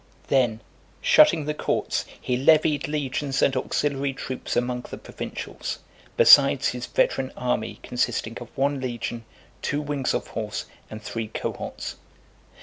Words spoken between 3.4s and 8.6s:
and auxiliary troops among the provincials, besides his veteran army consisting of